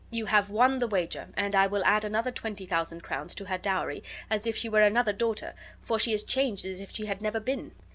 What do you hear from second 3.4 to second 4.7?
her dowry, as if she